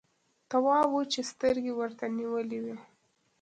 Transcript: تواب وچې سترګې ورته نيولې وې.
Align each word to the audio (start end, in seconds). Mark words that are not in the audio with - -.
تواب 0.49 0.87
وچې 0.93 1.21
سترګې 1.31 1.73
ورته 1.79 2.05
نيولې 2.17 2.59
وې. 2.63 2.75